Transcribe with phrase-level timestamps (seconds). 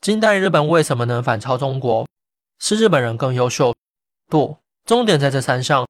[0.00, 2.08] 近代日本为什么能反超中国？
[2.58, 3.74] 是日本人更优秀？
[4.30, 5.86] 不，重点在这三项。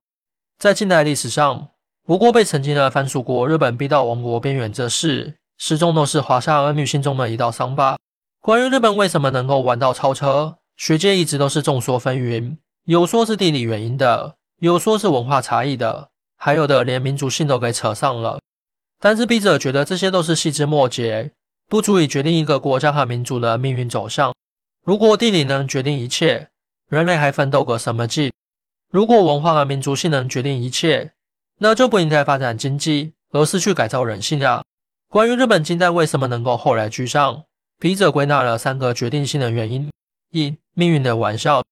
[0.58, 1.68] 在近代历史上，
[2.08, 7.96] 吴国被曾经的藩属国日本逼到亡国边缘这事，始终都是华夏儿女心中的一道伤疤。
[8.40, 12.56] 关于日本为什么能够玩到超车，学界一直都是众说纷纭，
[12.86, 18.40] 有说是地理原因的，有说是文化差异的，还有的连民族性都给扯上了。
[18.98, 21.30] 但是笔者觉得这些都是细枝末节，
[21.70, 24.34] 不足以决定一个国家和民族的命运走向。
[24.84, 26.48] 如果地理能决定一切，
[26.88, 28.32] 人类还奋斗个什么劲？
[28.90, 31.12] 如果文化和民族性能决定一切，
[31.58, 34.64] 那就不应该发展经济，而是去改造人性啊！
[35.08, 37.44] 关于日本近代为什么能够后来居上？
[37.78, 39.88] 笔者归纳了三个决定性的原因：
[40.32, 41.62] 一、命运的玩笑。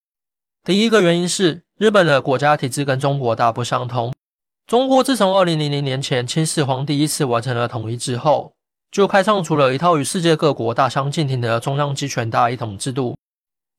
[0.64, 4.14] 第一个原因是日本的国家体制跟中国大不相同。
[4.64, 8.52] 中国自从二零零零年前秦始皇第一次完成了统一之后，
[8.90, 13.16] 就开创出了一套与世界各国大相径庭的中央集权大一统制度。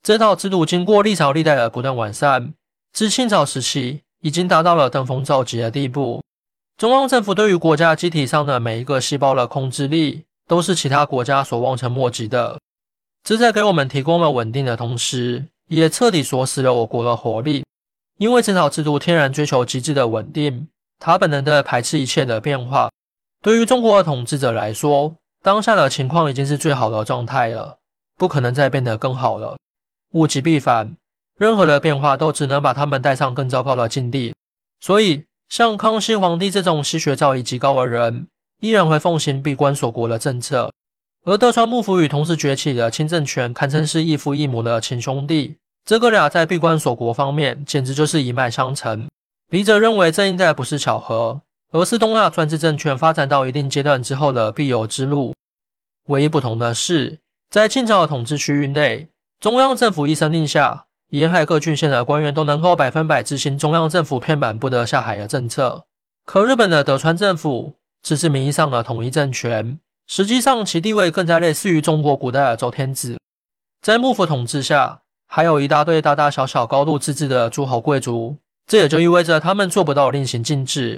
[0.04, 2.54] 这套制度经过历朝历代的不断完善，
[2.94, 6.22] 至清朝时期已经达到了登峰造极的地步。
[6.78, 10.26] 中央政府对于国家机体上的每一个细胞的控制力。
[10.50, 12.60] 都是其他国家所望尘莫及的。
[13.24, 17.64] 这在给我们提供了稳定的同时，也彻底锁死了我国的活力。
[18.18, 22.90] 因为这套制度天然追求极致的稳定，它本能的排斥一切的变化。
[23.42, 27.78] 对于中国的统治者来说，当下的情况已经是最好的状态了，
[28.18, 29.58] 不可能再变得更好了。
[30.14, 30.96] 物极必反，
[31.38, 34.34] 任何的变化都只能把他们带上更糟糕的境地。
[34.80, 38.28] 所以，像康熙皇帝这种吸血造诣极高的人。
[38.62, 40.70] 依然会奉行闭关锁国的政策，
[41.24, 49.08] 而德川幕府与同时崛起的清政权堪称是异父异母的亲兄弟，这哥俩在闭关锁国方面简直就是一脉相承。
[49.50, 51.40] 笔者认为这应该不是巧合，
[51.72, 55.34] 俄斯东亚专制政权发展到一定阶段之后的必由之路。
[56.08, 65.86] 唯一不同的是，在清朝的统治区域内，中央政府一声令下，沿海各郡县的官员都能够百分百执行中央政府片板不得下海的政策。
[66.26, 67.76] 可日本的德川政府。
[68.02, 69.78] 只是名义上的统一政权，
[70.08, 73.18] 实际上其地位更加类似于中国古代的周天子。
[73.82, 80.98] 在幕府统治下，还有一大堆大大小小、高度自治的诸侯贵族，这也就意味着他们做不到令行禁止。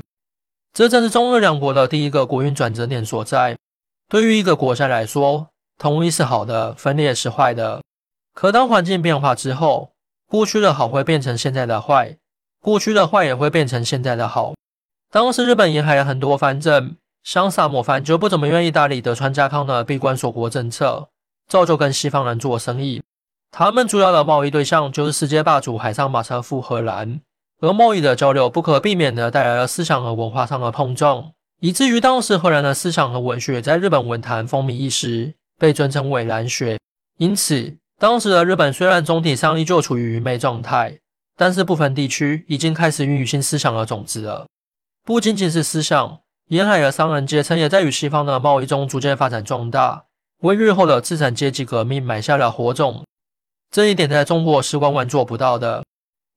[0.74, 3.58] 这正是中日两国的第一个国运转折点所在。
[4.08, 7.82] 对于一个国家来说，统一是好的，分裂是坏的。
[8.34, 9.92] 可当环境变化之后，
[10.28, 12.18] 过去的好会变成现在的坏，
[12.62, 14.54] 过去的坏也会变成现在的好。
[15.10, 21.10] 当时日本沿海有很多藩镇，像萨摩藩就不怎么愿意搭理德川家康的闭关锁国政策，
[21.50, 23.04] 照旧跟西方人做生意。
[23.52, 27.20] 他们主要的贸易对象就是世界霸主海上马车夫荷兰，
[27.62, 36.80] 而贸易的交流不可避免的带来了思想和文化上的碰撞，以至于当时荷兰的思想和文学在日本文坛风靡一时，被尊称为兰学。
[37.20, 40.98] 因此，当时的日本虽然总体上依旧处于愚昧状态，
[41.38, 44.48] 但是部分地区已经开始孕育新思想的种子了。
[45.06, 50.06] 不仅仅是思想，沿海的商人阶层也在与西方的贸易中逐渐发展壮大，
[50.42, 53.06] 为日后的资产阶级革命埋下了火种。
[53.70, 55.84] 这一点在中国是万万做不到的。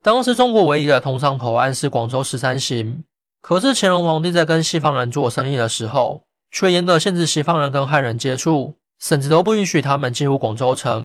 [0.04, 3.02] 当时中国唯一的通商口岸是广州十三行，
[3.40, 11.02] 可是乾隆皇帝在跟西方人做生意的时候，却严格限制西方人跟汉人接触，甚至都不允许他们进入广州城。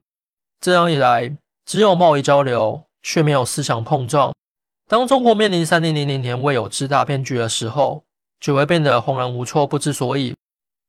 [0.60, 1.34] 这样一来，
[1.66, 4.34] 只有贸易交流，却没有思想碰撞。
[4.90, 8.04] 当中国面临三零零零年未有之大变局的时候，
[8.42, 10.36] 就会变得慌然无措、不知所以。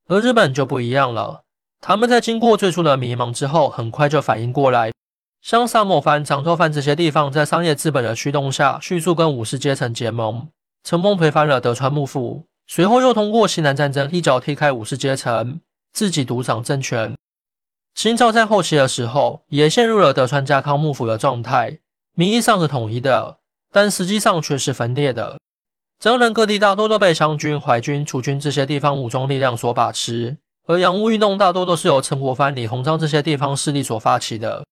[0.09, 1.43] 而日本就不一样了，
[1.79, 4.91] 他们在经过最初的迷茫之后，很快就反应过来。
[5.41, 10.47] 像萨摩藩、长州藩这些地方，在商业资本的驱动下，迅速跟武士阶层结盟，
[10.83, 12.45] 成功推翻了德川幕府。
[12.67, 15.59] 随后又通过西南战争，一脚踢开武士阶层，
[15.91, 17.15] 自己独掌政权。
[17.95, 21.79] 清朝在后期的时候，也陷入了德川家康幕府的状态，
[22.13, 23.37] 名义上是统一的。
[23.73, 25.39] 但实际上却是分裂的。
[25.97, 30.37] 江南各地大多都被湘军、淮军、楚军这些地方武装力量所把持，
[30.67, 34.65] 而洋务运动大多都是由陈国藩、李鸿章这些地方势力所发起的。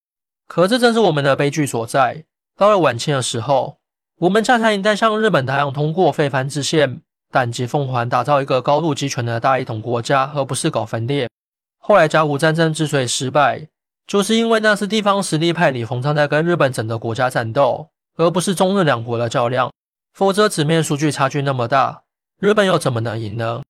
[0.50, 2.26] 可这正是我们的悲剧所在。
[2.58, 3.78] 到了晚清的时候，
[4.18, 7.02] 我们恰恰应该像日本那样，通过废藩置县、
[7.32, 11.30] 胆击奉还，打造一个高度集权的大一统国家，而不是搞分裂。
[11.78, 13.68] 后来甲午战争之所以失败，
[14.08, 17.90] 就是因为那是地方实力派李鸿章在跟日本整个国家战斗。
[18.18, 19.72] 而不是中日两国的较量，
[20.12, 22.04] 否则纸面数据差距那么大，
[22.42, 23.62] 日本又怎么能赢呢？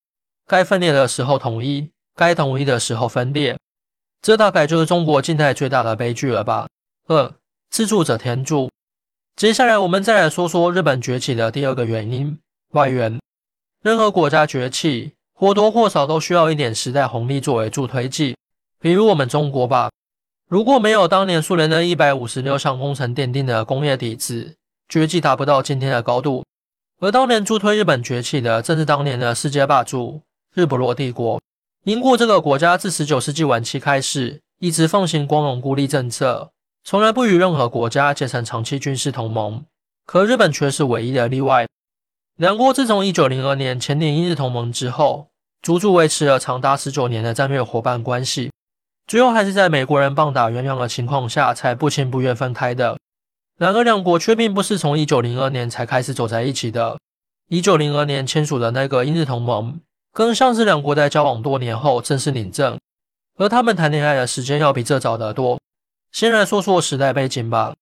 [0.44, 3.56] 该分裂的时候统一，该统一的时候分裂，
[4.22, 6.68] 这大概就是中国近代最大的悲剧了吧？
[7.06, 7.32] 二，
[7.70, 8.70] 自助者天助。
[9.34, 12.38] 接下来我们再来说说日本崛起的第二个原因——
[12.72, 13.18] 外援。
[13.82, 18.36] 任何国家崛起，或多或少都需要一点时代红利作为助推剂，
[18.78, 19.90] 比如我们中国吧。
[20.50, 24.54] 如果没有当年苏联的一百五十六项工程奠定的工业底子，
[24.86, 26.44] 绝技达不到今天的高度。
[26.98, 30.20] 而当年助推日本崛起的，正是当年的世界霸主
[30.52, 31.40] 日不落帝国。
[31.84, 36.50] 英国这个国家自十九世纪晚期开始，一直奉行光荣孤立政策，
[36.84, 39.64] 从来不与任何国家结成长期军事同盟。
[40.04, 41.66] 可日本却是唯一的例外。
[42.36, 45.28] 两国自从一九零二年签订英日同盟之后，
[45.62, 48.50] 足足维持了长达十九年的战略伙伴关系。
[49.06, 52.98] 最后还是在美国人棒打鸳鸯的情况下，才不情不愿分开的。
[53.56, 56.98] 然而，两国却并不是从一九零二年才开始走在一起的。
[57.48, 59.80] 一九零二年签署的那个英日同盟，
[60.12, 62.78] 更像是两国在交往多年后正式领证，
[63.36, 65.58] 而他们谈恋爱的时间要比这早得多。
[66.12, 67.74] 先来说说时代背景吧。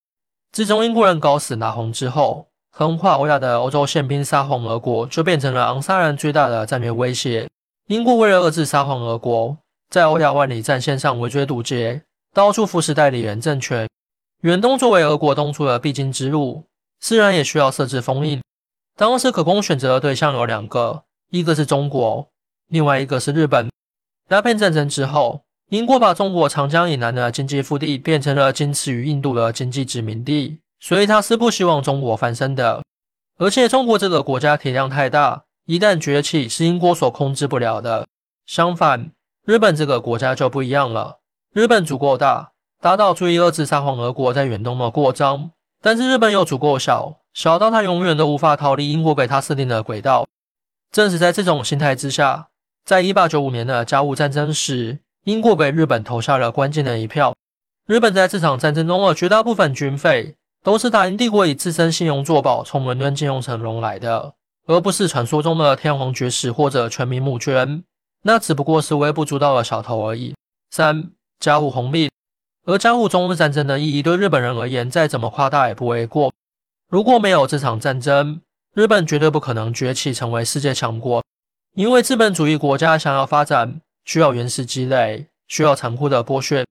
[0.52, 7.48] 自从英国人搞死拿红之后，横跨欧亚的欧洲宪兵沙皇俄国就变成了昂沙人最大的战略威胁。
[7.86, 9.56] 英国为了遏制沙皇俄国。
[9.90, 12.02] 在欧亚万里战线上围追堵截，
[12.34, 13.88] 到处扶持代理人政权。
[14.42, 16.64] 远东作为俄国东出的必经之路，
[17.00, 18.42] 自然也需要设置封印。
[18.98, 22.26] 当时可供选择的对象有两个，一个是中国，
[22.68, 23.68] 另外一个是日本。
[24.30, 32.82] 鸦片战争之后，英国把中国长江以南的经济腹地变成了仅次于印度的经济殖民地，所以他是不希望中国翻身的。
[33.36, 38.06] 而且中国这个国家体量太大，一旦崛起是英国所控制不了的。
[38.46, 39.10] 相反，
[39.44, 41.18] 日本这个国家就不一样了。
[41.52, 45.50] 日本足够大，大到足以遏制沙皇俄国在远东的扩张；
[45.82, 50.26] 但是日本又足够小，小到它永远都无法逃离英国给它设定的轨道。
[50.90, 52.48] 正是在这种心态之下，
[52.84, 57.34] 在一八九五年的甲午战争时，英国给日本投下了关键的一票。
[57.86, 64.34] 日本在这场战争中的绝大部分军费，都是大英帝国以自身信用作保从伦敦借用成龙来的，
[64.66, 67.82] 而不是传说中的天皇绝食或者全民募捐。
[68.22, 70.34] 那只不过是微不足道的小头而已。
[70.70, 72.10] 三甲午红利，
[72.66, 76.32] 而甲午中日战争的意义对日本人而言，再怎么夸大也不为过。
[76.90, 78.40] 如果没有这场战争，
[78.74, 81.22] 日本绝对不可能崛起成为世界强国。
[81.74, 86.64] 因为资本主义国家想要发展，需要原始积累，需要残酷的剥削。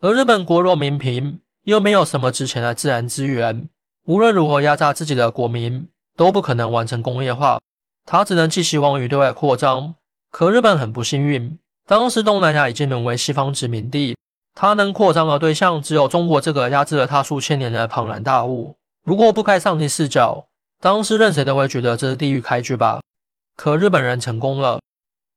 [0.00, 3.68] 而日本国弱民贫，又没有什么值钱的自然资源，
[4.06, 7.60] 无论如何压榨自己的国民，都不可能完成工业化。
[8.04, 9.94] 他只能寄希望于对外扩张。
[10.30, 14.16] 可日本很不幸运，当时东南亚已经沦为西方殖民地，
[14.54, 18.76] 他能扩张的对象只有中国这个压制了他数千年的庞然大物。
[19.04, 20.46] 如果不开上帝视角，
[20.80, 23.00] 当时任谁都会觉得这是地狱开局吧。
[23.56, 24.80] 可日本人成功了。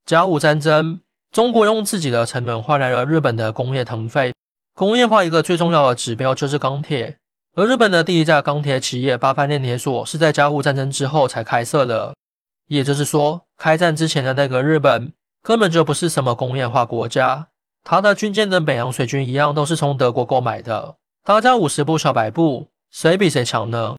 [0.05, 1.01] 甲午战争，
[1.31, 4.33] 中国用自己的成本换来了日本的工业腾飞。
[4.75, 7.17] 工业化一个最重要的指标就是钢铁，
[7.55, 12.15] 而日本的第一家钢铁企业八幡炼铁所是在甲午战争之后才开设的。
[12.67, 15.11] 也就是说，开战之前的那个日本
[15.43, 17.47] 根本就不是什么工业化国家，
[17.83, 20.95] 他的军舰跟北洋水军一样，都是从德国购买的。
[21.23, 23.95] 大家五十步笑百步，谁比谁强呢？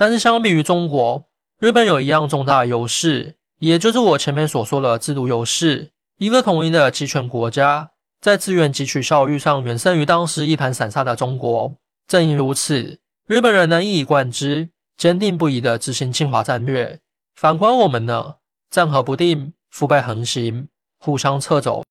[0.00, 1.26] 但是相比于中国，
[1.58, 5.90] 日本有一样重大的优势，也就是我前面所说的制度优势。
[6.16, 11.74] 一个统一的集权国家，在资源汲取效率上远胜于当时一盘散沙的中国。
[12.08, 16.98] 正因如此，日本人能一以贯之、坚定不移地执行侵华战略。
[17.34, 18.36] 反观我们呢，
[18.70, 20.68] 战和不定，腐败横行，
[20.98, 21.84] 互相撤走，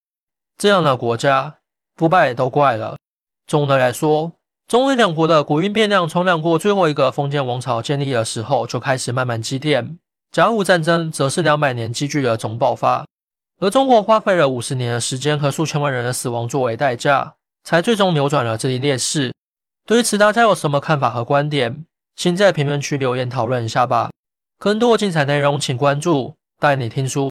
[0.57, 1.57] 这样的国家
[1.95, 2.97] 不败都怪了。
[3.45, 4.31] 总的来说，
[4.69, 9.97] 中日两国的国运变量从两国最后一个封建王朝建立的时候就开始慢慢积淀。
[10.31, 13.03] 甲午战争则是两百年积聚的总爆发，
[13.59, 19.33] 而中国花费了五十年的时间和数千万人的死亡作为代价，才最终扭转了这一劣势。
[19.87, 21.85] 对此，大家有什么看法和观点？
[22.15, 24.11] 请在评论区留言讨论一下吧。
[24.59, 27.27] 更多精彩内容，请关注带你听书。